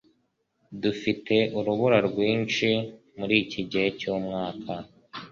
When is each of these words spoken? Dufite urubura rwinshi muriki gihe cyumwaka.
Dufite 0.81 1.35
urubura 1.57 1.97
rwinshi 2.07 2.67
muriki 3.17 3.59
gihe 3.71 3.87
cyumwaka. 3.99 4.73